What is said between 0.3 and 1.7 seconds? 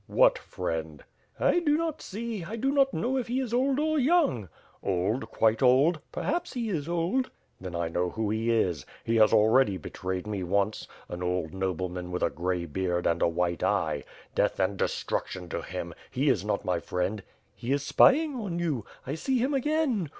friend/' "I